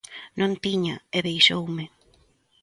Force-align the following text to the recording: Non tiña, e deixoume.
Non 0.39 0.51
tiña, 0.65 0.95
e 1.17 1.19
deixoume. 1.25 1.85